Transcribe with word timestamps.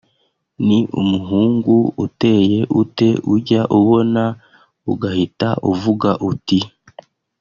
ni 0.67 0.79
umuhungu 1.01 1.75
uteye 2.05 2.59
ute 2.81 3.09
ujya 3.33 3.61
ubona 3.79 4.23
ugahita 4.91 5.49
uvuga 5.71 6.09
uti 6.31 6.59